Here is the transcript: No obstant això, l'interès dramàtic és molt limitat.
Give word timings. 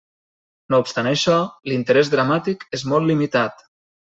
No 0.73 0.79
obstant 0.83 1.09
això, 1.11 1.35
l'interès 1.73 2.11
dramàtic 2.17 2.67
és 2.79 2.87
molt 2.95 3.11
limitat. 3.13 3.65